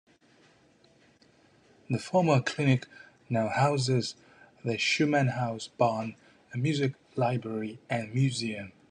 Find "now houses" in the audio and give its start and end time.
3.29-4.15